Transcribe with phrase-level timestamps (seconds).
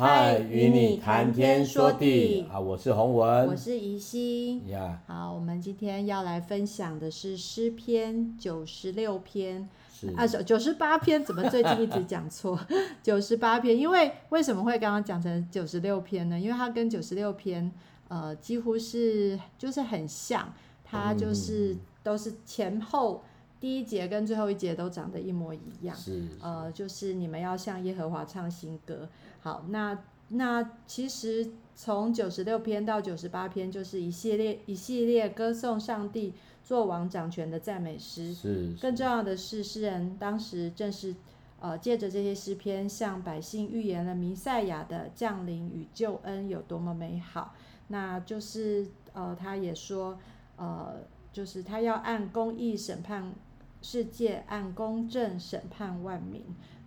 [0.00, 2.60] 嗨，与你谈天说地啊！
[2.60, 4.68] 我是洪文，我是怡心。
[4.68, 5.12] 呀，Yeah.
[5.12, 12.56] 好，我们今天要来分享的是诗篇九十六篇，是啊，九九十八篇，怎么最近一直讲错？
[13.02, 16.38] 九十八篇，因为为什么会刚刚讲成九十六篇呢？
[16.38, 17.72] 因为它跟九十六篇
[18.06, 20.54] 呃几乎是就是很像，
[20.84, 23.24] 它就是都是前后。
[23.60, 29.08] 第一节跟最后一节都长得一模一样，是，是呃，就是你们要向耶和华唱新歌。
[29.40, 29.98] 好，那
[30.28, 38.34] 那其实从九十六篇到九十八篇，就是一系列一系列歌颂上帝作王掌权的赞美诗。
[38.80, 41.14] 更重要的是，诗人当时正是
[41.60, 47.54] 呃借着这些诗篇，向百姓预言了弥赛亚的降临与救恩有多么美好。
[47.88, 50.18] 那就是呃，他也说
[50.56, 50.96] 呃，
[51.32, 53.32] 就是他要按公义审判。
[53.80, 56.44] 世界按公正审判万民，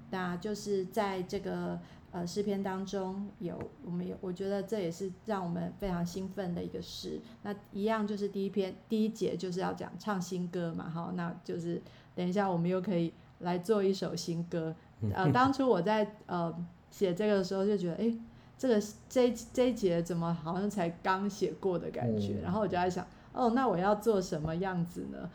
[0.09, 1.79] 那就是在这个
[2.11, 7.19] 呃诗篇当中有我们有，我觉得这也是让我们非常兴奋的一个诗。
[7.43, 11.81] 那一样就是第一篇第一节就是要讲唱新歌嘛，哈，那就是
[12.13, 14.75] 等一下我们又可以来做一首新歌。
[15.13, 16.53] 呃，当初我在呃
[16.89, 18.15] 写这个的时候就觉得，哎，
[18.57, 23.05] 这个这这一节怎么好像才刚写过的感觉，然后我就在想。
[23.33, 25.29] 哦，那我要做什么样子呢？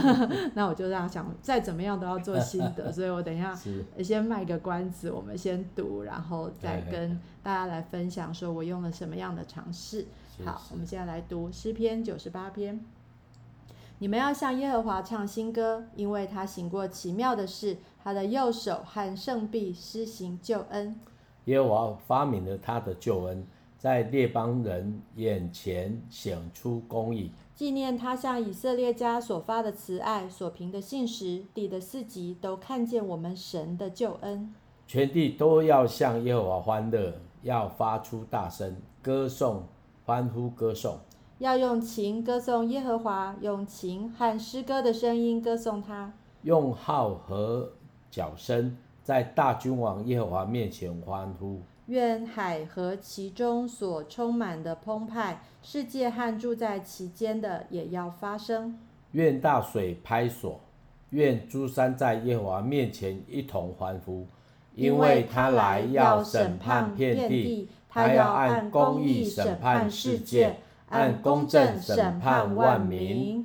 [0.54, 3.54] 那我就这样想，再怎么样都要做心得，所以我等一下
[4.02, 10.06] 先卖个关子，我们先读，然后再跟大家来分享，说我用了什么样的尝试。
[10.44, 12.80] 好，我们现在来读诗篇九十八篇。
[13.98, 20.98] 你们要向耶和华唱新歌，因为他行过奇妙的事，他的右手和圣臂施行救恩。
[21.44, 23.46] 耶和华发明了他的救恩。
[23.78, 34.54] 在列邦人眼前显出公义，纪念他向以色列家所发的慈爱，所凭的信实，地的四极都看见我们神的救恩。
[34.86, 39.64] 全地都要向耶和华欢乐，要发出大声歌颂，
[40.04, 40.98] 欢呼歌颂。
[41.38, 46.12] 要用琴歌颂耶和华，用琴和诗歌的声音歌颂他。
[46.42, 47.72] 用号和
[48.10, 51.60] 角声，在大君王耶和华面前欢呼。
[51.92, 58.78] 愿海和其中所充满的澎湃，世界和住在其间的也要发声。
[59.10, 60.58] 愿大水拍索，
[61.10, 64.26] 愿诸山在耶和华面前一同欢呼，
[64.74, 70.56] 因为他来要审判遍地，他要按公义审判世界，
[70.88, 73.44] 按公正审判万民。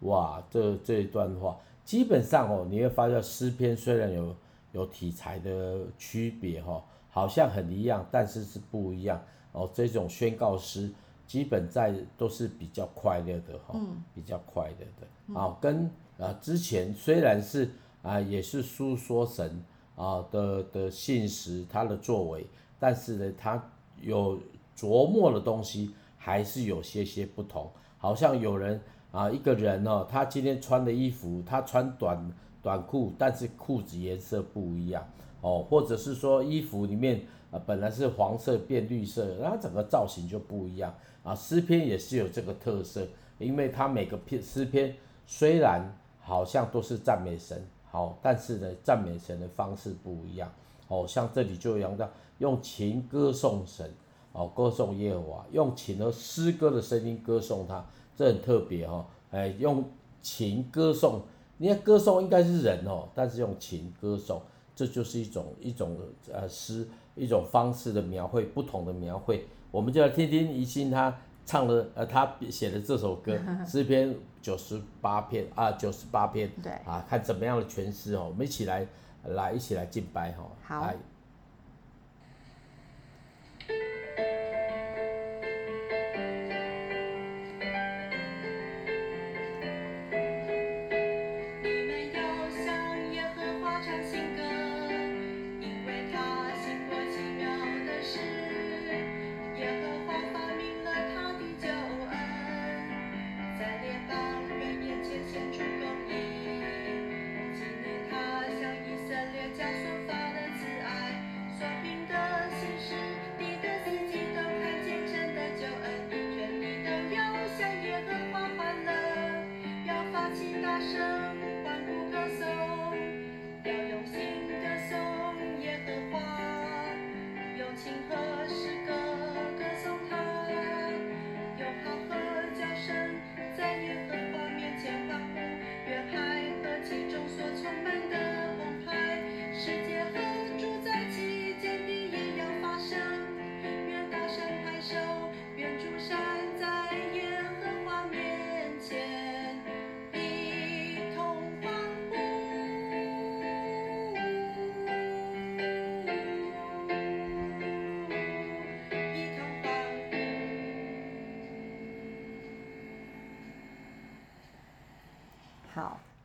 [0.00, 4.34] 哇，这这一段话，基本上哦，你会发现诗篇虽然有
[4.72, 6.82] 有题材的区别哈。
[7.16, 9.18] 好像很一样，但是是不一样
[9.52, 9.70] 哦。
[9.72, 10.92] 这种宣告诗
[11.26, 15.56] 基本在都是比较快乐的哈，嗯、比较快乐的啊、哦。
[15.58, 17.70] 跟啊之前虽然是
[18.02, 22.46] 啊也是诉说神啊的的信实他的作为，
[22.78, 23.70] 但是呢，他
[24.02, 24.38] 有
[24.76, 27.72] 琢磨的东西还是有些些不同。
[27.98, 28.78] 好像有人
[29.16, 35.02] 啊一个人哦，他今天穿的衣服，他穿短短裤，但是裤子颜色不一样。
[35.40, 41.34] 哦，或者是说衣服里面啊、本来是黄色变绿色，那整个造型就不一样啊。
[41.34, 43.06] 诗篇也是有这个特色，
[43.38, 44.94] 因为它每个篇诗篇
[45.26, 50.52] 虽然好像都是赞美神，好、但是呢赞美神的方式不一样。
[50.88, 53.88] 哦，像这里就用到用琴歌颂神，
[54.32, 59.06] 哦，歌颂耶和华，用琴和诗歌的声音歌颂他，这很特别哈、哦。
[59.30, 59.84] 哎，用
[60.22, 61.22] 琴歌颂，
[61.58, 64.42] 你看歌颂应该是人哦，但是用琴歌颂。
[64.74, 65.96] 这就是一种一种
[66.30, 71.16] 呃诗一种方式的描绘，不同的描绘，我们就来听听怡心他
[71.46, 78.86] 唱的呃他写的这首歌 诗篇九十八篇啊九十八篇，对啊看怎么样的诠释哦，我们一起来
[79.24, 80.82] 来一起来敬拜哈，好。
[80.82, 80.94] 来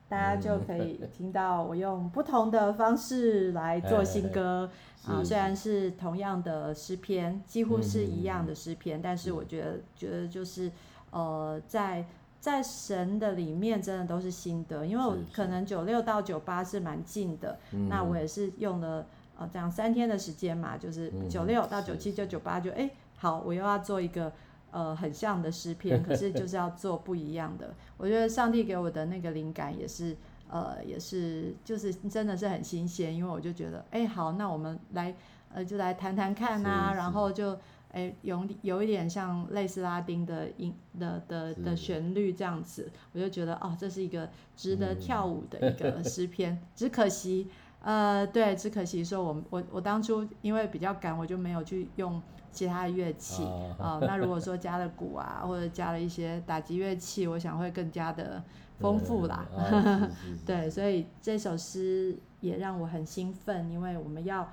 [0.09, 4.69] 大家就可以听到我用不同的方式来做新歌
[5.07, 5.91] 啊，虽然是。
[5.91, 10.71] 同样的诗篇，几乎是一样的诗篇，但是我觉得觉得就是
[11.11, 12.05] 呃，在
[12.39, 17.57] 在神的里面真的都是新的，因为我可能九六到九八是蛮近的，
[17.87, 19.05] 那我也是用了
[19.37, 24.31] 呃这样三天的时间嘛，就是九六到九七就九八就哎好，我又要做一个。
[24.71, 27.73] 呃，很像的诗篇， 可是就是要做不一样的。
[27.97, 30.15] 我觉得上帝给我的那个灵感也是，
[30.49, 35.13] 呃，也是就是真的是很新鲜，因为我就觉得，哎，好，那我们来，
[35.53, 37.57] 呃，就来谈谈看啊，然后就，
[37.91, 47.49] 哎，有有一点像类似拉丁的音的的的旋律这样子，我就觉得，哦，这是一个值得跳舞的一个诗 篇，嗯、只可惜，
[47.83, 52.21] 呃，对，只可惜说我我我当初因为比较赶，我就没有去用。
[52.53, 53.45] 其他的乐器
[53.79, 58.43] 啊、哦， 那如果说加了鼓啊，或者加了一些打击乐器，我想会更加的
[58.77, 59.47] 丰富啦。
[59.53, 60.09] 哦、
[60.45, 64.45] 对，所以这首诗也让我很兴奋，因为我们要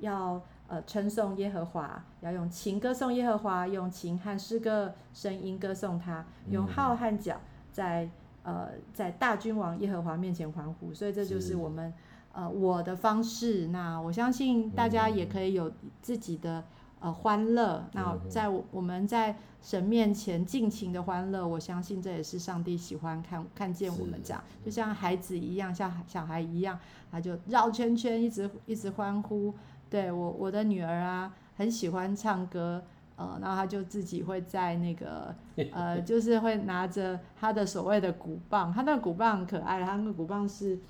[0.00, 7.40] 要呃称颂耶和华，要用琴歌颂耶和华，用琴和诗歌声音歌颂他，用号和角
[7.70, 8.10] 在
[8.42, 10.92] 呃在大君王耶和华面前欢呼。
[10.92, 11.94] 所以这就是我们
[12.34, 13.68] 呃我的方式。
[13.68, 15.72] 那我相信大家也可以有
[16.02, 16.64] 自己的。
[17.00, 17.84] 呃，欢乐。
[17.92, 26.78] 那在我们在神面前尽情的欢乐，我相信这也是上帝喜欢看看见我们这样，就像孩子一样，像小孩一样，
[27.12, 29.52] 他就绕圈圈，一直一直欢呼。
[29.90, 32.82] 对我我的女儿啊，很喜欢唱歌，
[33.16, 35.34] 呃，然后他就自己会在那个
[35.72, 40.80] 呃，就是会拿着他的所谓的鼓棒，他那个鼓棒很可爱，他那个鼓棒是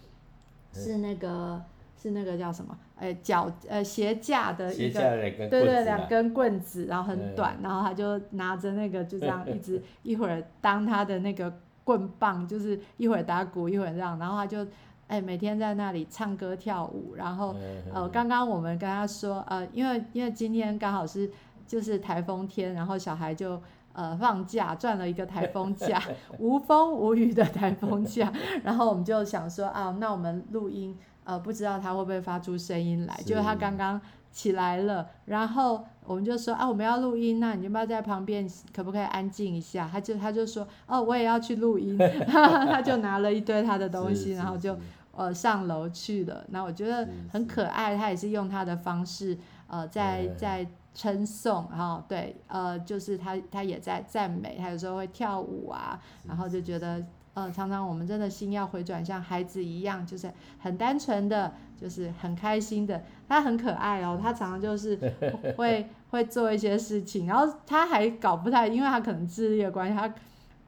[0.75, 1.63] 是那个。
[1.97, 2.77] 是那个叫什么？
[2.99, 5.01] 哎，脚呃鞋架的一个，
[5.49, 11.51] 对对，两根棍子，然后很短，然后他就拿着那个就这样 一直一会儿当他的那个
[11.83, 14.67] 棍棒，就是一会儿打鼓，一会儿这样，然后他就
[15.07, 17.57] 哎每天在那里唱歌跳舞，然后
[17.91, 21.31] 呃刚刚我们跟他说呃因为因为今天刚好是
[21.67, 23.59] 就是台风天，然后小孩就
[23.95, 26.03] 呃放假赚了一个台 风假，
[26.39, 28.31] 无风无雨的台风假，
[28.63, 30.95] 然后我们就想说啊，那我们录音。
[31.27, 33.99] 呃，不知道他会不会发出声音来，就是他刚刚
[34.31, 39.89] 起来了，然后我们就说啊，我们要录音，那你要不要在旁边，可不可以安静一下？
[39.91, 41.97] 他就他就说，哦，我也要去录音，
[42.29, 44.77] 他就拿了一堆他的东西，然后就
[45.13, 46.45] 呃上楼去了。
[46.51, 57.05] 那我觉得很可爱，他也是用他的方式，呃，在在称颂，然后对，呃，就是他他也在赞美，他有时候会跳舞啊，然后就觉得。
[57.35, 63.03] 呃，常常我们真的心要回转，像孩子一样，就是很单纯的，就是很开心的。
[63.29, 64.97] 他很可爱哦，他常常就是
[65.59, 70.15] 会会做一些事情，然后他还搞不太，因为他可能智力的关系，他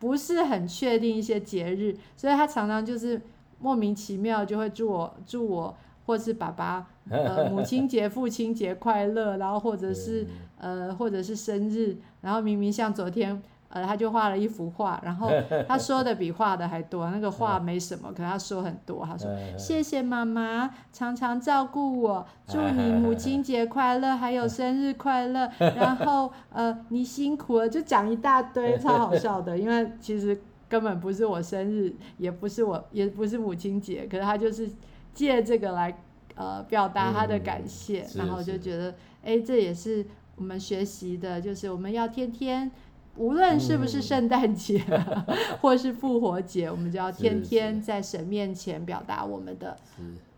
[0.00, 3.22] 不是很确定一些节日，所以他常常就是
[3.60, 10.26] 莫名其妙就会祝我祝我或是爸爸 呃母亲节、父亲节快乐，然后或者是
[10.58, 13.42] 呃或者是生日，然后明明像昨天。
[13.68, 15.28] 呃，他就画了一幅画，然后
[15.66, 17.10] 他说的比画的还多。
[17.10, 19.04] 那个画没什么，可他说很多。
[19.04, 25.50] 他说：“谢谢妈妈常常照顾我，祝你母亲节快乐，还有生日快乐。
[25.76, 29.58] 然后呃，你辛苦了，就讲一大堆，超好笑的。
[29.58, 34.70] 因为其实根本不是我生日，也不是我，也不是母亲节，可是他就是
[35.16, 35.98] 借这个来
[36.36, 38.02] 呃表达他的感谢。
[38.02, 38.94] 嗯、然后就觉得，
[39.24, 40.06] 哎，这也是
[40.36, 42.70] 我们学习的，就是我们要天天。”
[43.18, 45.24] 无论是不是圣诞节，嗯、
[45.62, 49.74] 或是复活节，我们就要天天在神面前表达我们的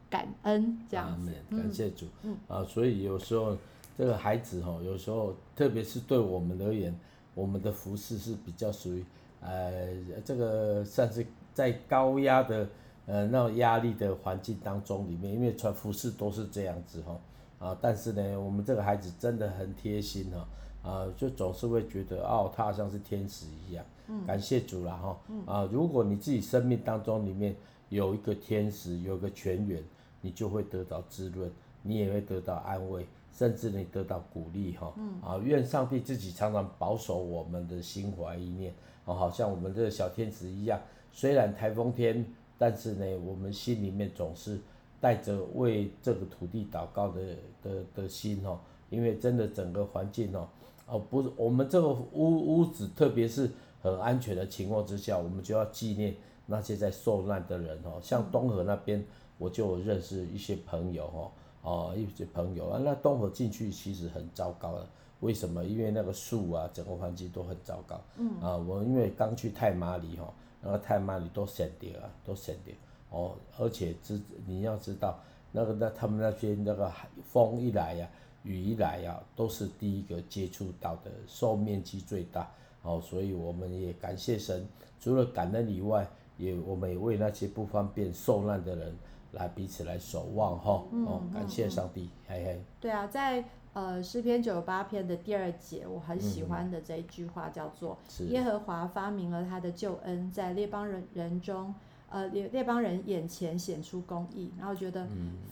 [0.09, 1.33] 感恩，这样子。
[1.51, 2.07] 感谢主。
[2.23, 3.57] 嗯、啊，所以有时候
[3.97, 6.97] 这个孩子哈，有时候特别是对我们而言，
[7.35, 9.05] 我们的服饰是比较属于
[9.41, 9.89] 呃
[10.25, 12.69] 这个算是在高压的
[13.09, 17.19] 呃那种压力的环境当中里面，因为穿服饰都是这样子哈
[17.67, 20.47] 啊，但是呢，我们这个孩子真的很贴心哈。
[20.81, 23.85] 啊，就总是会觉得哦，他好像是天使一样。
[24.07, 25.19] 嗯、感谢主了哈。
[25.45, 27.55] 啊，如果你自己生命当中里面
[27.89, 29.83] 有一个天使，有一个泉源，
[30.21, 31.51] 你就会得到滋润，
[31.83, 34.95] 你也会得到安慰，甚至你得到鼓励哈。
[35.21, 38.73] 啊，愿上帝自己常常保守我们的心怀意念。
[39.05, 42.25] 啊，好像我们这个小天使一样，虽然台风天，
[42.59, 44.59] 但是呢，我们心里面总是
[45.01, 47.21] 带着为这个土地祷告的
[47.63, 48.59] 的的心哦。
[48.91, 50.49] 因为真的整个环境哦。
[50.87, 53.51] 哦，不是，我们这个屋屋子，特别是
[53.83, 58.01] 很安全的情况之下，我们就要纪念那些在受难的人哦。
[58.03, 59.05] 像东河那边，
[59.37, 64.87] 我就认识一些朋友哦，哦，一些朋友啊，那东河进去其实很糟糕的。
[65.21, 65.63] 为什么？
[65.63, 68.01] 因为那个树啊，整个环境都很糟糕。
[68.17, 68.41] 嗯。
[68.41, 72.75] 啊，我因为刚去太麻里哈，然后太麻里都省掉啊，都省掉。
[73.11, 75.19] 哦，而且知你要知道，
[75.53, 82.51] 那个那他们那边那个风一来呀、啊，雨一来呀、啊，都是第一个接触到的，受面积最大。
[82.83, 84.67] 哦，所以我们也感谢神，
[85.01, 88.97] 除了感恩以外，也我们也为那些不方便受难的人
[89.33, 90.85] 来彼此来守望哈。
[91.07, 92.63] 哦，感谢上帝，嘿嘿。
[92.81, 93.45] 对啊，在
[93.79, 101.73] 呃诗篇九十八篇的第二节，我很喜欢的这一句话叫做：嗯、耶和华发明了他的救恩，在列邦人人中，
[102.09, 104.53] 呃列列邦人眼前显出公义。
[104.59, 105.07] 然后觉得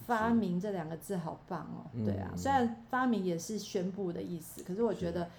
[0.05, 1.87] 发明这两个字好棒哦。
[1.93, 5.29] 嗯、对啊，虽然发明也是宣布的意思，可是我觉得。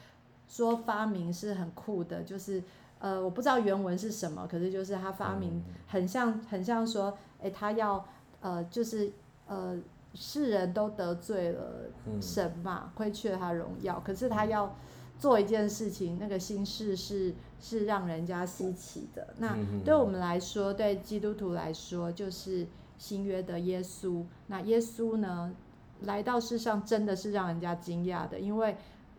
[0.50, 2.62] 说发明是很酷的，就是
[3.00, 8.02] 呃，我不知道原文是什么，可是就是他发明很像，很像说，哎，他要
[8.40, 9.12] 呃，就是
[9.46, 9.78] 呃，
[10.20, 14.74] 世人都得罪了神嘛，亏缺了他荣耀，可是他要
[15.18, 19.34] 做一件事情，那个心事是是让人家稀奇的。
[19.38, 22.66] 那对我们来说，对基督徒来说，就是
[22.98, 24.24] 新约的耶稣。
[24.48, 25.54] 那耶稣呢，
[26.02, 28.76] 来到世上真的是让人家惊讶的，因为。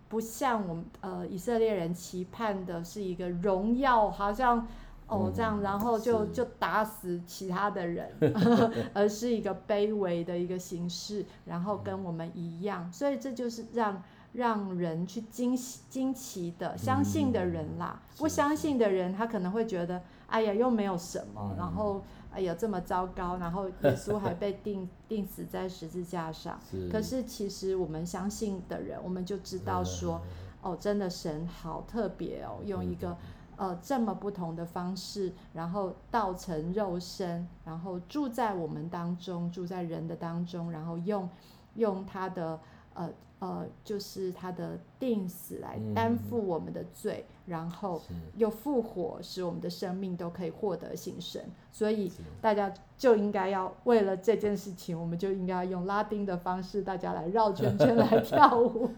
[0.10, 4.68] 不像我们呃以色列人期盼的是一个荣耀，好像
[5.10, 8.10] 哦这样，然后就就打死其他的人
[8.94, 14.02] 而是一个卑微的一个形式，然后跟我们一样，所以这就是让
[14.34, 22.02] 让人去惊喜惊奇的，相信的人啦，不相信的人他可能会觉得，哎呀又没有什么，然后。
[22.32, 23.38] 哎呀，这么糟糕！
[23.38, 26.60] 然后 耶稣还被钉钉死在十字架上。
[26.70, 26.88] 是。
[26.88, 30.22] 可是其实我们相信的人，我们就知道说，
[30.62, 33.18] 哦，真的神好特别哦，用一个
[33.60, 41.30] 呃这么不同的方式，然后道成肉身，然后住在我们当中，住在人的当中，然后用
[41.76, 42.60] 用他的
[42.96, 43.08] 呃。
[43.42, 48.02] 呃，就是他的定死来担负我们的罪，嗯、然后
[48.36, 51.42] 又复活，使我们的生命都可以获得新生。
[51.72, 52.12] 所以
[52.42, 58.90] 大家就应该要为了这件事情，我们就应该用拉丁的方式，大家来绕圈圈 来跳舞。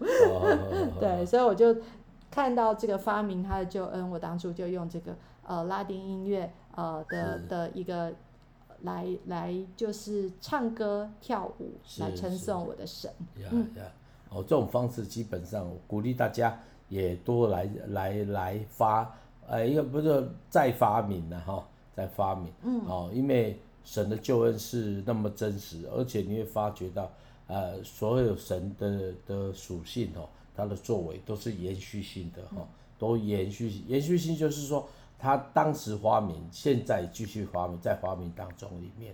[0.99, 1.77] 对，所以我就
[2.31, 8.11] 看到这个发明他的救恩，我当初就用这个呃拉丁音乐呃的的一个
[8.81, 13.11] 来来就是唱歌跳舞来称颂我的神。
[13.51, 13.69] 嗯。
[14.33, 16.57] 哦，这种方式基本上鼓励大家
[16.87, 19.13] 也多来来来发，
[19.45, 27.11] 呃，一个不是再发明了哈，再发明，嗯，哦，因为神的救恩是那么真实，而且你会发觉到，
[27.47, 32.67] 呃，所有神的的属性哦，他的作为都是延续性的哈，
[32.97, 39.13] 都延续延续性就是说，他当时发明，现在继续发明，在发明当中里面，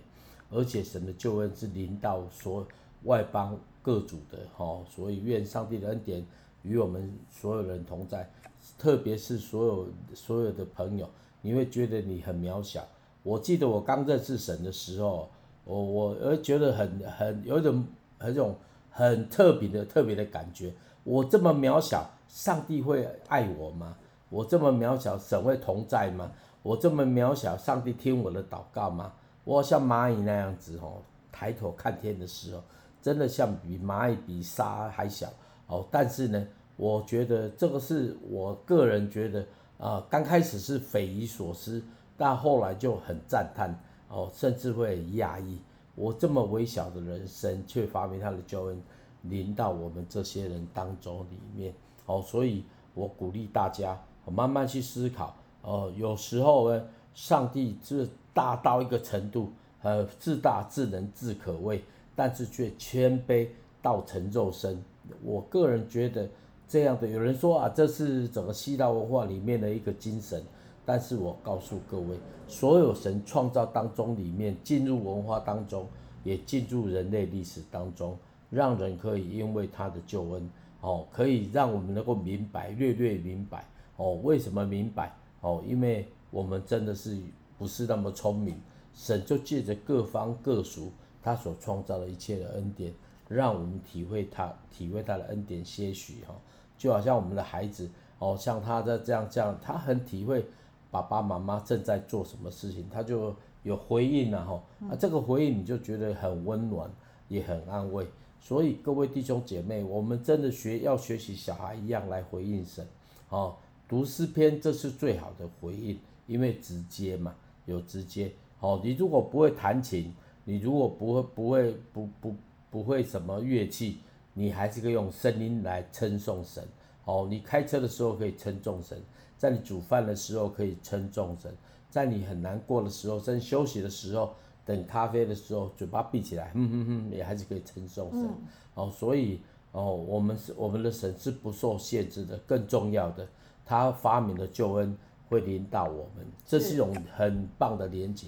[0.50, 2.66] 而且神的救恩是临到所
[3.04, 3.58] 外邦。
[3.80, 6.22] 各族的哈，所以愿上帝的恩典
[6.62, 8.28] 与我们所有人同在，
[8.76, 11.08] 特别是所有所有的朋友，
[11.40, 12.86] 你会觉得你很渺小。
[13.22, 15.30] 我记得我刚认识神的时候，
[15.64, 17.82] 我我而觉得很很有一种
[18.18, 18.54] 很种
[18.90, 20.70] 很特别的特别的感觉。
[21.08, 23.96] 我这么渺小，上帝会爱我吗？
[24.28, 26.30] 我这么渺小，神会同在吗？
[26.62, 29.14] 我这么渺小，上帝听我的祷告吗？
[29.42, 31.00] 我像蚂蚁那样子哦，
[31.32, 32.62] 抬头看天的时候。
[33.00, 35.28] 真的像比蚂蚁比沙还小
[35.68, 36.46] 哦，但是呢，
[36.76, 39.46] 我觉得这个是我个人觉得
[39.78, 41.82] 啊，刚开始是匪夷所思，
[42.18, 43.74] 但后来就很赞叹
[44.08, 45.58] 哦，甚至会很讶异，
[45.94, 48.82] 我这么微小的人，生却发明他的救恩
[49.28, 51.74] 临到我们这些人当中里面
[52.06, 61.82] 哦，所以我鼓励大家慢慢去思考哦，有时候呢，上帝是大到一个程度，呃，自大自能自可畏。
[62.20, 63.46] 但是却谦卑
[63.80, 64.82] 道成肉身，
[65.22, 66.28] 我个人觉得
[66.66, 70.42] 这样的，有人说啊，这是整个希腊文化里面的一个精神。
[70.84, 72.18] 但是我告诉各位，
[72.48, 75.86] 所有神创造当中里面进入文化当中，
[76.24, 78.18] 也进入人类历史当中，
[78.50, 80.50] 让人可以因为他的救恩，
[80.80, 83.64] 哦，可以让我们能够明白，略略明白，
[83.96, 85.14] 哦，为什么明白？
[85.40, 87.18] 哦，因为我们真的是
[87.58, 88.60] 不是那么聪明，
[88.94, 90.92] 神就借着各方各属。
[91.20, 92.90] 他所创造的一切的恩典，
[93.28, 96.34] 让我们体会他体会他的恩典些许哈，
[96.78, 100.46] 就好像我们的孩子哦，像他的这样这样，他很体会
[100.90, 106.88] 爸爸妈妈正在做什么事情，他就有回应了哈，啊这个回应你就觉得很温暖，
[107.26, 108.06] 也很安慰。
[108.40, 112.86] 所以各位弟兄姐妹，我们真的学要学习小孩一样来回应神
[113.28, 113.56] 哦，
[113.88, 117.34] 读诗篇这是最好的回应，因为直接嘛，
[117.66, 118.80] 有直接哦。
[118.82, 120.12] 你如果不会弹琴。
[120.50, 122.34] 你如果不会不会不不
[122.70, 123.98] 不会什么乐器，
[124.32, 126.66] 你还是可以用声音来称颂神。
[127.04, 128.98] 哦，你开车的时候可以称颂神，
[129.36, 131.54] 在你煮饭的时候可以称颂神，
[131.90, 134.34] 在你很难过的时候，在休息的时候
[134.68, 138.28] 等咖啡的时候，嘴巴闭起来，哼哼哼，也还是可以承受神。
[138.74, 139.40] 哦，所以
[139.72, 142.36] 哦，我们是我们的神是不受限制的。
[142.46, 143.26] 更重要的，
[143.64, 144.94] 他发明的救恩
[145.30, 148.26] 会领导我们，这是一种很棒的连结。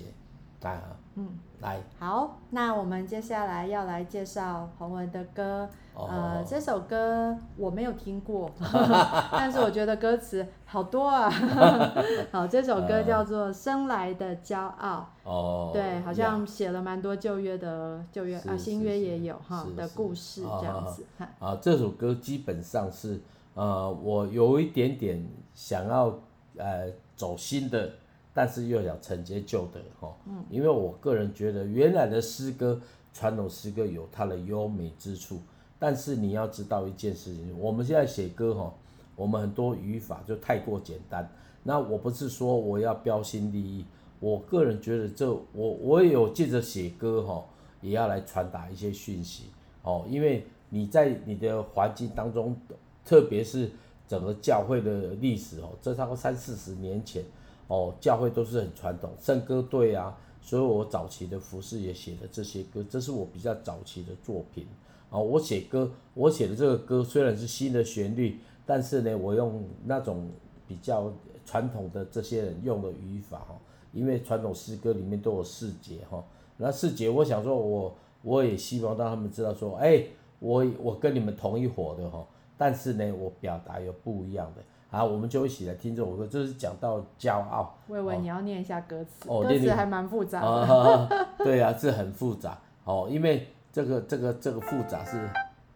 [0.62, 1.28] 来啊，嗯，
[1.60, 1.80] 来。
[1.98, 5.68] 好，那我们接下来要来介绍洪文的歌。
[5.92, 8.50] 呃，这首歌我没有听过，
[9.32, 11.28] 但是我觉得歌词好多啊。
[12.32, 15.10] 好，这首歌叫做《生来的骄傲》。
[15.28, 15.70] 哦。
[15.74, 21.04] 对，好像写了蛮多旧约的旧约啊，新约也有哈的故事这样子。
[21.38, 23.20] 啊，这首歌基本上是
[23.54, 26.18] 呃，我有一点点想要
[26.56, 27.90] 呃走心的，
[28.32, 30.14] 但是又想承接旧的哈。
[30.26, 30.44] 嗯。
[30.50, 32.80] 因为我个人觉得原来的诗歌，
[33.12, 35.40] 传统诗歌有它的优美之处。
[35.78, 38.75] 但是你要知道一件事情，我们现在写歌哈，
[39.16, 41.26] 我们很多语法就太过简单。
[41.62, 43.84] 那我不是说我要标新立异，
[44.18, 47.42] 我个人觉得这我我也有借着写歌哈，
[47.80, 49.44] 也要来传达一些讯息
[49.82, 50.04] 哦。
[50.06, 52.54] 因为你在你的环境当中，
[53.02, 53.70] 特别是
[54.06, 57.25] 整个教会的历史哦，这差不多三四十年前
[57.70, 64.66] 哦，教会都是很传统，圣歌队啊，所以我早期的服饰也写的这些歌，这是我比较早期的作品。
[65.08, 70.28] 哦，我写歌，我写的这个歌虽然是新的旋律，但是呢，我用那种
[70.66, 71.12] 比较
[71.46, 73.56] 传统的这些人用的语法哈，
[73.92, 76.24] 因为传统诗歌里面都有四节哈，
[76.56, 80.04] 那四节我想说我我也希望让他们知道说，哎，
[80.40, 82.26] 我我跟你们同一伙的哈，
[82.58, 87.75] 但是呢，我表达有不一样的，好，我们就一起来听这首歌，就是讲到骄傲。
[87.86, 90.47] 我以为你要念一下歌词，哦、歌词还蛮复杂的。
[90.47, 93.47] 哦、对啊，是很复杂哦，因为。
[93.73, 95.30] 这个这个这个复杂是，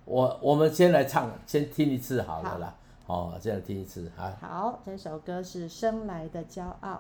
[0.05, 2.75] 我我们先来唱，先听一次好了啦，
[3.07, 4.35] 好，哦，先来听一次啊。
[4.41, 6.91] 好，这首歌是《生来的骄傲》。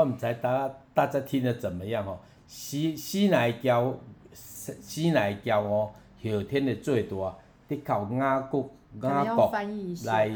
[0.00, 2.18] 我毋知大家大家听得怎么样哦？
[2.46, 3.94] 西西乃交
[4.32, 5.90] 西乃交哦，
[6.24, 7.36] 后天的最大，
[7.68, 8.58] 得靠雅各
[9.02, 9.50] 雅各
[10.06, 10.30] 来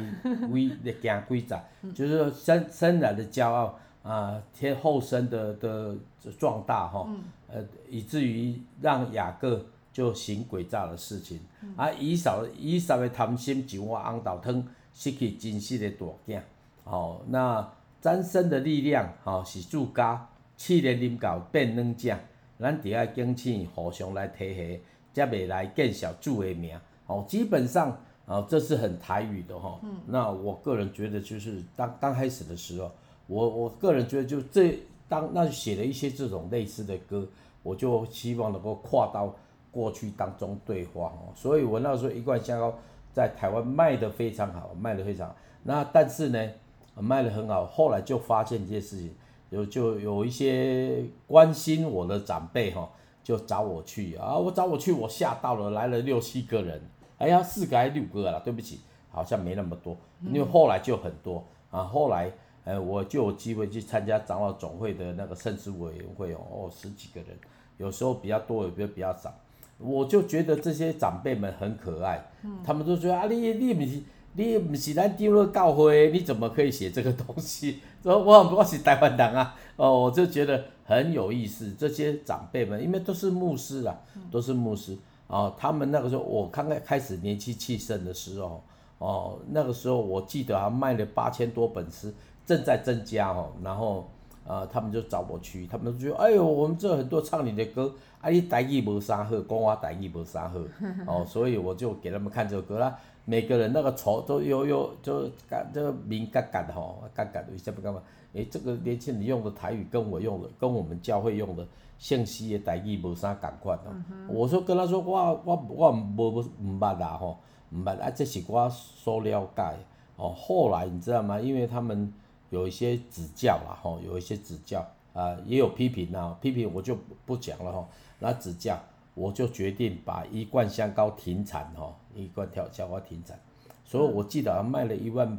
[0.50, 1.58] 为来行规则，
[1.94, 5.96] 就是说生生来的骄傲啊，天后生的的
[6.38, 7.08] 壮大哈，
[7.48, 11.40] 呃，以至于让雅各就行诡诈的事情，
[11.74, 16.40] 啊，以扫以扫的贪心，就我红豆汤失去真实的大囝，
[16.84, 17.66] 哦，那。
[18.04, 22.14] 掌声的力量，吼是自家，试炼啉到变软食，
[22.60, 24.78] 咱伫遐敬请互相来提携，
[25.14, 26.78] 才袂来见小主的名。
[27.06, 29.80] 哦，基本上，哦，这是很台语的哈。
[29.82, 30.02] 嗯。
[30.06, 32.90] 那我个人觉得，就是当刚开始的时候，
[33.26, 37.26] 我我个人觉得，就这当那写了一些这种类似的歌，
[37.62, 39.34] 我就希望能够跨到
[39.70, 41.32] 过去当中对话哦。
[41.34, 42.78] 所以我那时候一贯香膏
[43.14, 45.34] 在台湾卖的非常好，卖的非常好。
[45.62, 46.50] 那但是呢？
[46.96, 49.14] 卖的很好，后来就发现一些事情，
[49.50, 52.88] 有就有一些关心我的长辈哈，
[53.22, 56.80] 就找我去啊，我找我去，我吓到了，来了六七个人，
[57.18, 58.80] 哎呀，四个还是六个了，对不起，
[59.10, 62.30] 好像没那么多，因为后来就很多啊，后来
[62.64, 67.36] 呃我就有机会去参加长老总会的那个圣事委员会哦，十几个人，
[67.78, 69.34] 有时候比较多，有时候比较少，
[69.78, 72.24] 我就觉得这些长辈们很可爱，
[72.64, 74.00] 他们都说啊，你你不是。
[74.36, 77.80] 你不是咱丢了教会，你怎么可以写这个东西？
[78.02, 81.72] 说我我是台湾人啊，哦，我就觉得很有意思。
[81.78, 83.96] 这些长辈们，因为都是牧师啊，
[84.30, 85.54] 都是牧师哦。
[85.56, 88.62] 他们那个时候，我刚刚开始年轻气盛的时候，
[88.98, 92.12] 哦，那个时候我记得啊，卖了八千多本诗，
[92.44, 93.52] 正在增加哦。
[93.62, 94.10] 然后
[94.46, 100.58] 呃，他们就找我去，他们就觉得，哎呦，我们这很多唱你的歌，啊，你台语无啥好，讲话台语无啥好，
[101.06, 102.98] 哦，所以我就给他们看这首歌啦。
[103.26, 108.02] 每个人那个愁都有有就感这个敏感感的吼，感感的，一下不干嘛？
[108.34, 111.66] 诶，这个年轻人用的台语跟我用的，跟我们教会用的
[111.98, 113.94] 信息的台语无啥共款哦。
[114.10, 117.38] 嗯、我说跟他说，我我我无无唔捌啦吼，
[117.70, 119.74] 唔捌啊，这是我所了解
[120.16, 120.34] 哦。
[120.36, 121.40] 后来你知道吗？
[121.40, 122.12] 因为他们
[122.50, 124.80] 有一些指教啦吼，有一些指教
[125.14, 128.78] 啊、呃，也有批评呐，批评我就不讲了吼，那指教。
[129.16, 133.38] 我就决定把一罐香膏停产哈，一贯跳香膏停产，
[133.84, 135.38] 所以我记得卖了一万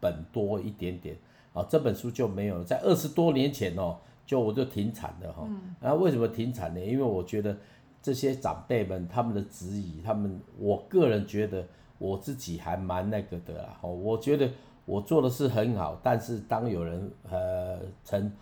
[0.00, 1.16] 本多一点点
[1.52, 5.48] 啊，这本书就没有了，在二十多年前哦，就我就停产了哈。
[5.80, 6.80] 那为什么停产呢？
[6.80, 7.56] 因为我觉得
[8.02, 11.66] 这些长辈们他们的质疑，他们我个人觉得
[11.98, 13.78] 我自己还蛮那个的啦。
[13.82, 14.50] 我觉得
[14.84, 18.32] 我做的是很好，但是当有人呃成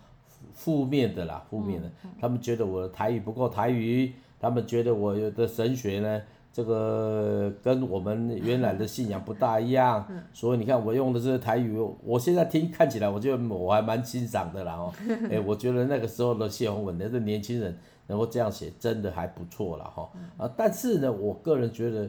[0.53, 4.13] 负面的啦，负面的，他们觉得我的台语不够台语。
[4.39, 6.21] 他们觉得我的神学呢，
[6.53, 14.93] 这个跟我们原来的信仰不大一样，所以你看我用的这个台语，我现在听看起来，我觉得我还蛮欣赏的啦哦，
[15.31, 22.07] 哎，我觉得那个时候的谢宏文的这年轻人能够这样写，真的还不错了哈啊，但是呢，我个人觉得，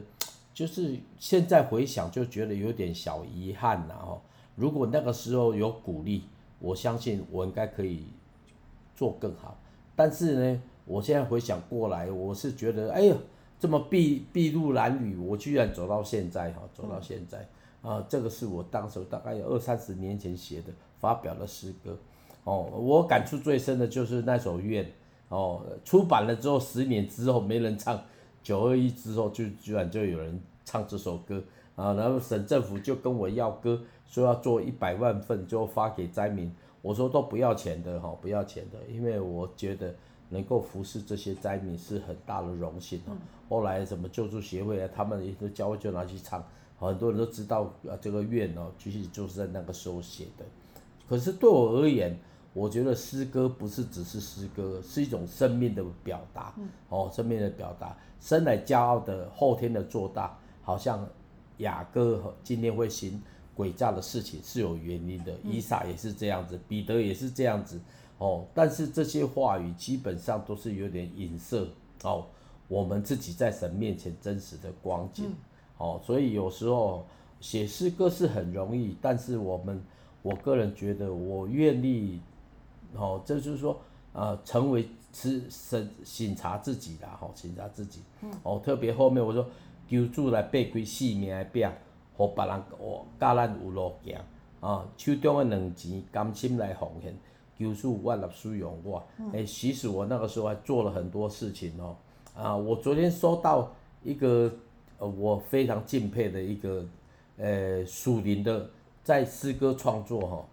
[0.53, 4.21] 就是现在回想就觉得有点小遗憾呐哈，
[4.55, 6.23] 如果那个时候有鼓励，
[6.59, 8.05] 我相信我应该可以
[8.95, 9.57] 做更好，
[9.95, 10.61] 但是呢。
[10.87, 13.17] 我现在回想过来，我是觉得，哎呦，
[13.57, 17.47] 这么筚筚路蓝缕，我居然走到现在哈，走到现在，
[17.81, 21.97] 啊，这个是我当时大概有二三十年前写的，发表的诗歌，
[22.43, 24.85] 哦，我感触最深的就是那首愿，
[25.29, 27.99] 哦，出版了之后十年之后没人唱，
[28.43, 31.41] 九二一之后就居然就有人唱这首歌，
[31.75, 39.95] 啊，然后省政府就跟我要歌，说要做一百万份就发给灾民，我说都不要钱的哈，不要钱的，因为我觉得。
[40.29, 43.15] 能够服侍这些灾民是很大的荣幸哦。
[43.47, 46.43] 后来什么救助协会啊，他们也都教会就拿去唱，
[46.77, 50.45] 很多人都知道啊这个愿哦，其实就是在那个时候写的。
[51.07, 52.17] 可是对我而言，
[52.53, 56.55] 我觉得诗歌不是只是诗歌，是一种生命的表达
[56.89, 57.95] 哦，生命的表达。
[58.19, 61.07] 生来骄傲的，后天的做大，好像
[61.57, 63.21] 雅各今天会行
[63.55, 67.79] 诡诈的事情是有原因的，伊撒也是这样子，彼得也是这样子。
[68.17, 71.67] 哦，但是这些话语基本上都是有点影射
[72.03, 72.25] 哦，
[72.67, 75.25] 我们自己在神面前真实的光景。
[75.25, 75.35] 嗯、
[75.77, 77.05] 哦，所以有时候
[77.41, 79.83] 写诗歌是很容易，但是我们
[80.21, 82.21] 我个人觉得我愿意，
[82.93, 83.77] 哦，这就是说
[84.13, 87.99] 呃，成为是审审查自己的哈，审查自己。
[88.21, 89.45] 嗯、哦，特别后面我说，
[89.89, 91.69] 求主来背开性命的柄，
[92.17, 94.17] 让别人哦，教咱有路行
[94.61, 97.13] 啊，手中的两钱甘心来奉献。
[97.57, 101.95] 求主万立使用我，哎，其实我那个时候还做了很多事情哦。
[102.35, 103.71] 啊，我昨天收到
[104.03, 104.51] 一个
[104.99, 106.85] 呃，我非常敬佩的一个
[107.37, 108.69] 呃属灵的
[109.03, 110.45] 在诗歌创作哈，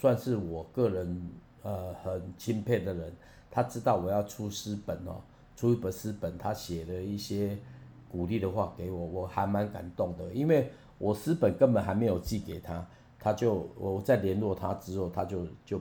[0.00, 1.30] 算是我个人
[1.62, 3.12] 呃很钦佩的人。
[3.50, 5.20] 他知道我要出诗本哦，
[5.54, 7.56] 出一本诗本，他写了一些
[8.10, 10.32] 鼓励的话给我，我还蛮感动的。
[10.32, 12.84] 因为我诗本根本还没有寄给他，
[13.16, 15.80] 他就我在联络他之后，他就就。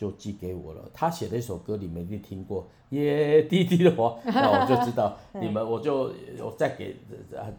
[0.00, 0.80] 就寄给我了。
[0.94, 6.96] 他写的一首歌，你们一定听过，耶，滴滴的我， 那我就知道 你们，我就我再给，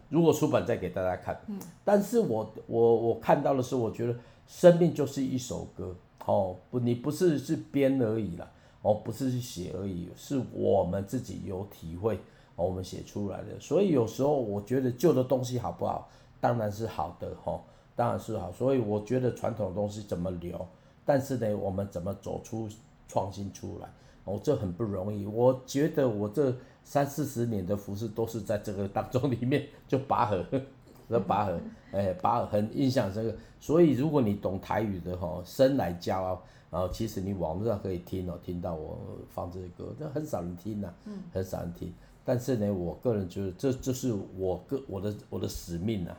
[0.08, 1.40] 如果出版再给大家看。
[1.84, 4.16] 但是我我我看到的是，我觉得
[4.48, 5.94] 生命就是一首歌
[6.26, 8.50] 哦，不，你不是是编而已啦，
[8.82, 12.16] 哦，不是去写而已，是我们自己有体会，
[12.56, 13.60] 哦，我们写出来的。
[13.60, 16.08] 所以有时候我觉得旧的东西好不好？
[16.40, 17.60] 当然是好的，哈、哦，
[17.94, 18.50] 当然是好。
[18.50, 20.66] 所以我觉得传统的东西怎么留，
[21.04, 22.68] 但是呢，我们怎么走出
[23.08, 23.88] 创新出来，
[24.24, 25.26] 哦，这很不容易。
[25.26, 30.44] 我觉得我这三四十年的服饰都是在这个当中里面就拔河。
[31.08, 31.60] 这拔河，
[31.90, 40.90] 哎，拔河很印象深刻，所以如果你懂台语的哈，生来骄傲，然后其实你网络上可以听哦，听到我放这些歌，这很少人听呐，
[41.30, 41.92] 很少人听。
[42.24, 46.16] 但是呢，我个人觉得这这是我个我的我的使命呐，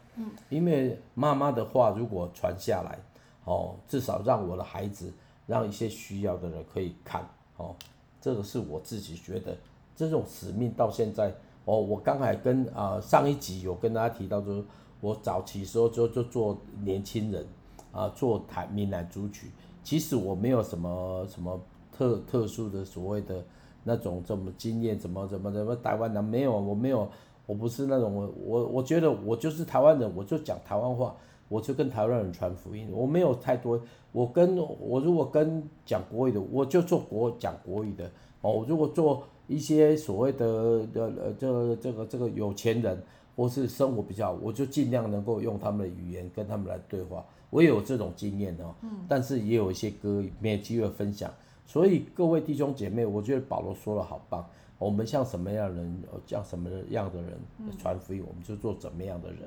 [0.50, 3.00] 因为妈妈的话如果传下来，
[3.46, 5.12] 哦，至少让我的孩子，
[5.48, 7.28] 让一些需要的人可以看，
[7.58, 7.76] 哦，
[8.22, 9.56] 这个是我自己觉得
[9.96, 11.34] 这种使命到现在。
[11.66, 14.66] 哦，我刚才跟啊、上一集有跟大家提到，就是
[15.00, 17.48] 我早期时候就就做年轻人
[17.94, 19.50] 啊、做台闽南族曲，
[19.82, 21.58] 其实我没有什么什么
[21.90, 23.42] 特特殊的所谓的
[23.86, 27.10] 那种怎么经验，怎么怎么怎么台湾人没有，我没有，
[27.46, 31.16] 我不是那种我我我觉得我就是台湾人，我就讲台湾话，
[31.54, 33.80] 我就跟台湾人传福音，我没有太多，
[34.12, 38.10] 我跟我如果跟讲国语的，我就做国讲国语的
[38.42, 39.24] 哦，我如果做。
[39.46, 42.98] 一些所谓的呃呃，这个这个这个有钱人，
[43.36, 47.24] 或是生活比较好，我就尽量能够用他们的语言跟他们来对话。
[47.50, 51.30] 我也有这种经验哦，嗯，但是也有一些歌没有机会分享。
[51.68, 54.46] 所以各位弟兄姐妹，我觉得保罗说的好棒。
[54.80, 57.38] 我们像什么样的人，像什么样的人
[57.78, 59.40] 传福音，我们就做怎么样的人。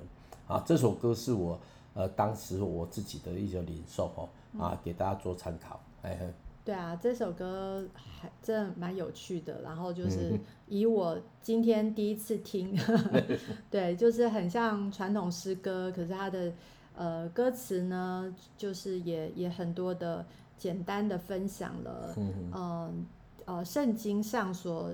[0.46, 1.58] 啊，这首歌是我
[1.96, 4.28] 呃当时我自己的一些领受哦，
[4.62, 6.32] 啊，给大家做参考，哎。
[6.64, 9.62] 对啊，这首歌还真的蛮有趣的。
[9.62, 12.76] 然后就是以我今天第一次听，
[13.70, 16.52] 对，就是很像传统诗歌，可是它的
[16.96, 20.26] 呃歌词呢，就是也也很多的
[20.58, 22.94] 简单的分享了，嗯呃，
[23.44, 24.92] 呃圣经上所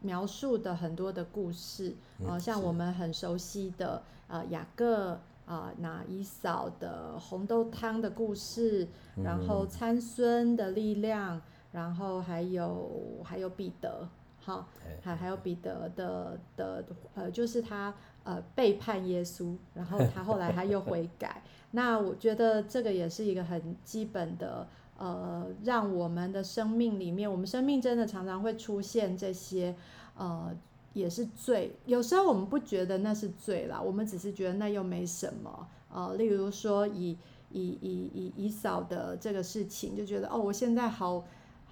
[0.00, 1.94] 描述的很多的故事，
[2.26, 5.16] 呃，像我们很熟悉的呃雅各。
[5.44, 11.40] 啊，那一嫂的红豆汤的故事，然后参孙的力量，
[11.72, 14.68] 然后还有还有彼得，好，
[15.02, 21.42] 还还有彼得的的呃，就是他呃背叛耶稣，然后他后来他又悔 改。
[21.72, 29.74] 那我觉得这个也是一个很基本的呃，让我们的生命里面，我们生命真的常常会出现这些
[30.16, 30.54] 呃。
[30.92, 35.66] 也是罪，有时候我们不觉得那是罪啦，我们只是觉得那又没什么。
[35.90, 37.16] 呃，例如说以
[37.50, 41.22] 以以以以扫的这个事情，就觉得哦，我现在好，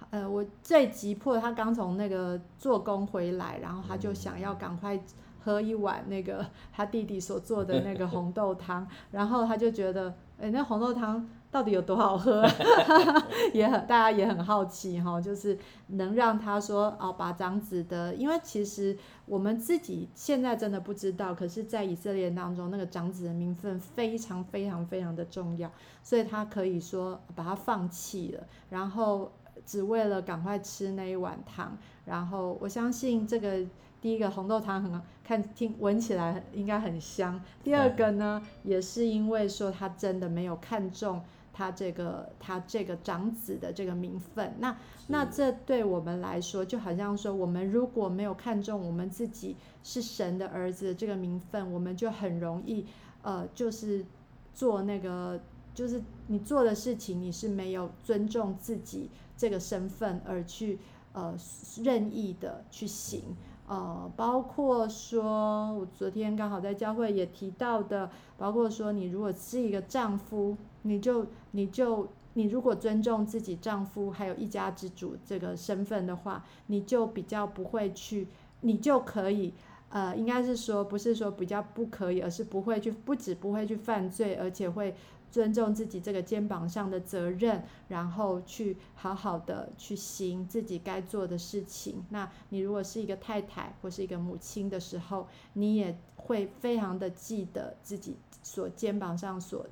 [0.09, 4.99] 呃，我最急迫，他刚从那个做工回来，然后他就想要赶快
[5.43, 11.27] 喝一碗那个 他弟弟所做的那个红豆汤，然后他就觉得，哎，那红豆汤。
[11.51, 12.47] 到底有多好喝？
[13.53, 25.69] 也很大家也很好奇哈，就是能让他说哦，把长子的，因为其实我们自己现在真的不知道，可是，在以色列当中，那个长子的名分非常非常非常的重要，
[26.01, 29.29] 所以他可以说把他放弃了，然后
[29.65, 31.77] 只为了赶快吃那一碗汤。
[32.05, 33.59] 然后我相信这个
[34.01, 41.21] 第一个红豆汤很看听闻起来应该很香，第二个呢，也是因为说他真的没有看中。
[41.53, 52.85] 他这个他这个长子的这个名分，那那这对我们来说，就好像说，我们如果没有看重我们自己是神的儿子的这个名分，我们就很容易，
[53.21, 54.05] 呃，就是
[54.53, 55.39] 做那个，
[55.73, 60.79] 就是你做的事情，你是没有尊重自己这个身份而去，
[61.13, 61.35] 呃，
[61.83, 63.21] 任意的去行。
[63.67, 78.27] 呃，包括说，我昨天刚好在教会也提到的，包括说，你如果是一个丈夫，你就你就你如果尊重自己丈夫还有一家之主这个身份的话，你就比较不会去，
[78.61, 79.53] 你就可以，
[79.91, 84.95] 呃，应该是说不是说比较不可以，而是不会去，不止不会去犯罪，而且会。
[85.31, 92.03] 尊重自己这个肩膀上的责任，然后去好好的去行自己该做的事情。
[92.09, 99.65] 那你如果是一个太太或是一个母亲的时候，你也会非常的记得自己所肩膀上所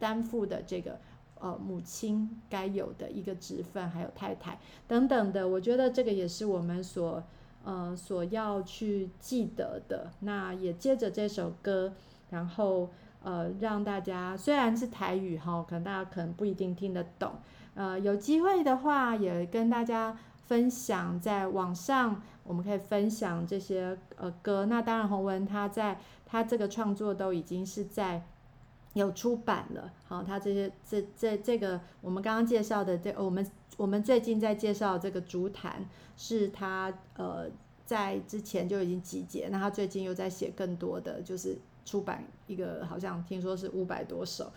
[0.00, 0.98] 担负的这个
[1.38, 5.46] 呃母亲该有的一个职分，还有太太等等的。
[5.46, 7.22] 我觉得这个也是我们所
[7.66, 10.10] 呃所要去记得的。
[10.20, 11.92] 那也接着这首歌，
[12.30, 12.88] 然后。
[13.22, 17.32] 呃，让大家虽然是台语哈，可能大家可能不一定听得懂。
[17.74, 24.66] 呃，有机会的话，也跟大家分享，在网上我们可以分享这些呃歌。
[24.66, 28.22] 那当然，洪文他在他这个创作都已经是在
[29.00, 29.92] 有出版了。
[30.06, 35.84] 好，他这些这这这个我们刚刚介绍的这我们我们最近在介绍这个竹坛，
[36.16, 37.46] 是他呃
[37.84, 44.52] 在之前就已经集结，那他最近又在写更多的，就是出版一个好像听说是五百多首。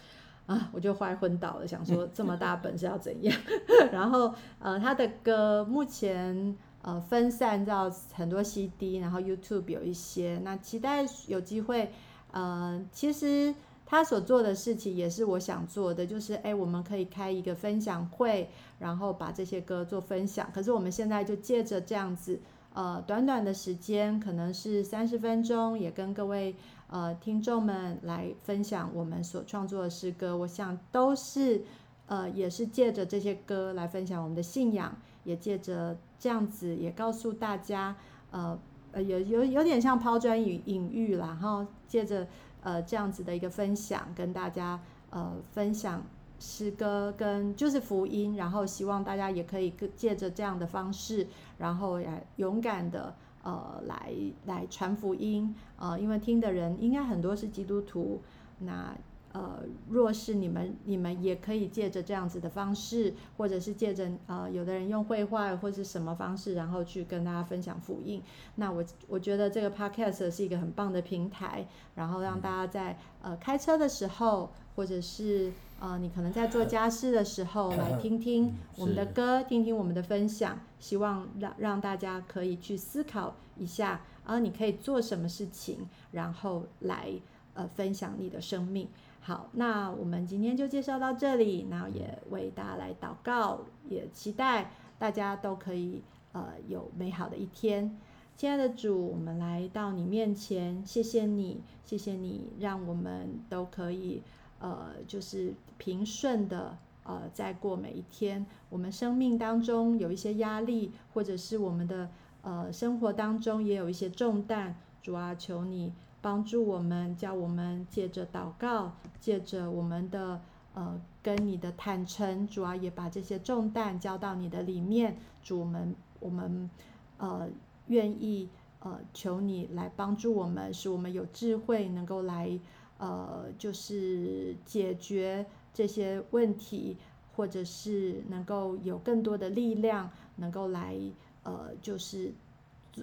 [0.45, 3.39] 啊，我就快昏倒了，想说这么大本是要怎样？
[3.93, 10.41] 然后呃，他的歌目前呃分散到很多 CD，然后 YouTube 有一些。
[10.43, 11.91] 那期待有机会，
[12.31, 13.53] 呃，其实
[13.89, 18.47] 他所做的事情也是我想做的，就是哎，我们可以开一个分享会，
[18.77, 20.47] 然后把这些歌做分享。
[20.53, 22.39] 可是我们现在就借着这样子，
[22.73, 26.55] 呃，短短的时间，可能是三十分钟，也跟各位。
[26.91, 31.61] 呃，听众们来分享我们所创作的诗歌，我想都是，
[32.07, 37.95] 呃，也是借着这些歌来分享我们的信仰，也借着这样子也告诉大家，
[38.31, 38.57] 呃，
[38.91, 42.27] 呃，有有有点像抛砖引引玉啦，然后借着
[42.61, 46.03] 呃这样子的一个分享，跟大家呃分享
[46.39, 53.15] 诗歌跟就是福音，然后希望大家也可以借着这样的方式，然后来勇敢的。
[53.41, 54.11] 呃，来
[54.45, 58.21] 来传福音，呃，因为听的人应该很多是基督徒，
[58.59, 58.93] 那
[59.31, 68.21] 呃，若是你们你们也可以借着这样子的方式，或者是借着呃，有的人用绘画或是什么方式，然后去跟大家分享福音。
[68.55, 75.51] 那我我觉得这个 podcast 是一个很棒的平台，然后让大家在呃开车的时候，或者是。
[75.81, 87.13] 呃，你可能在做家事的时候来听听我们的歌，听听我们的分享，希望让让大家可以去思考一下，啊，你可以做什么事情，然后来
[87.53, 88.89] 呃分享你的生命。
[89.29, 97.95] 好，那我们今天就介绍到这里，然后也为大家来祷告，也期待大家都可以呃有美好的一天。
[98.35, 104.23] 亲爱的主，我们来到你面前，谢谢你，谢谢你，让我们都可以。
[104.57, 108.43] 呃，就是平顺的，呃，在过每一天。
[108.71, 112.09] 我们生命当中有一些压力，或者是我们的
[112.41, 114.75] 呃生活当中也有一些重担。
[115.03, 120.41] 主啊，求你帮助我们，叫我们借着祷告，借着我们的
[120.73, 125.17] 呃跟你的坦诚，主啊，也把这些重担交到你的里面。
[125.41, 126.69] 主，我们我们
[127.17, 127.49] 呃
[127.87, 132.59] 愿意呃求你来帮助我们，使我们有智慧，能够来。
[133.01, 136.97] 呃，就是解决这些问题，
[137.33, 140.99] 或者是能够有更多的力量，能够来
[141.43, 142.33] 呃，就是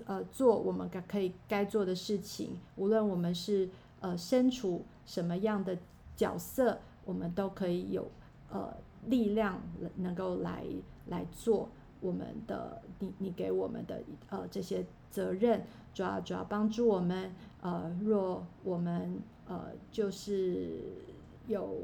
[0.04, 2.58] 呃做我们该可以该做的事情。
[2.76, 3.68] 无论我们是
[4.00, 5.76] 呃身处什么样的
[6.16, 8.10] 角色，我们都可以有
[8.50, 8.74] 呃
[9.06, 9.60] 力量
[9.96, 10.64] 能够来
[11.06, 11.68] 来做
[12.00, 15.62] 我们的你你给我们的呃这些责任，
[15.94, 19.20] 主要主要帮助我们呃，若我们。
[19.48, 20.80] 呃，就是
[21.46, 21.78] 有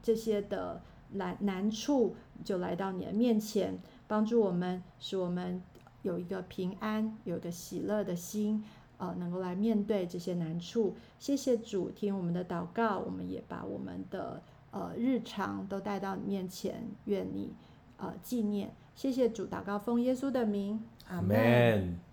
[0.00, 0.80] 这些的
[1.14, 5.60] 难难处，就来到你的面前，帮助我们，使我们
[6.08, 8.64] 有一个平安，有个喜乐的心，
[8.96, 10.96] 呃，能够来面对这些难处。
[11.18, 17.52] 谢谢主，听我们的祷告，我们也把我们的呃日常都带到你面前，愿你
[17.98, 18.72] 呃纪念。
[18.96, 22.07] 谢谢主，祷告奉耶稣的名，阿门。